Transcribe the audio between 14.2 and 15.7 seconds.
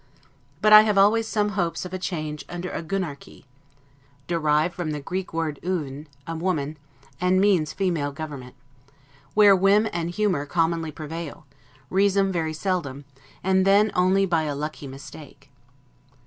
by a lucky mistake.